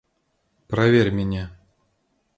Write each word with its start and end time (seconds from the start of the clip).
Проверь 0.67 1.11
меня. 1.11 1.51